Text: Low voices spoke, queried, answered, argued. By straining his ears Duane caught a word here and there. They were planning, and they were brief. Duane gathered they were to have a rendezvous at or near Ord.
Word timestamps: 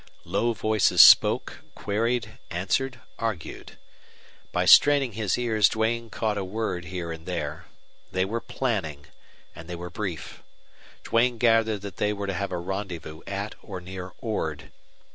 Low 0.25 0.53
voices 0.53 0.99
spoke, 0.99 1.59
queried, 1.75 2.39
answered, 2.49 3.01
argued. 3.19 3.77
By 4.51 4.65
straining 4.65 5.11
his 5.11 5.37
ears 5.37 5.69
Duane 5.69 6.09
caught 6.09 6.39
a 6.39 6.43
word 6.43 6.85
here 6.85 7.11
and 7.11 7.27
there. 7.27 7.65
They 8.11 8.25
were 8.25 8.41
planning, 8.41 9.05
and 9.55 9.69
they 9.69 9.75
were 9.75 9.91
brief. 9.91 10.41
Duane 11.03 11.37
gathered 11.37 11.81
they 11.83 12.13
were 12.13 12.25
to 12.25 12.33
have 12.33 12.51
a 12.51 12.57
rendezvous 12.57 13.21
at 13.27 13.53
or 13.61 13.79
near 13.79 14.13
Ord. 14.17 14.71